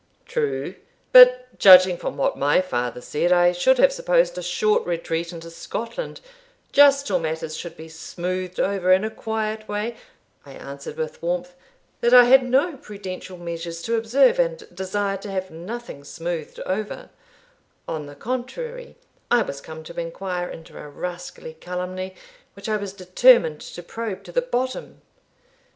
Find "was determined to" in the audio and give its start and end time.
22.77-23.83